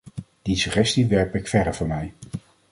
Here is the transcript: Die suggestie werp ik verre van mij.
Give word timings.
Die 0.41 0.55
suggestie 0.55 1.05
werp 1.09 1.35
ik 1.35 1.47
verre 1.47 1.73
van 1.73 1.87
mij. 1.87 2.13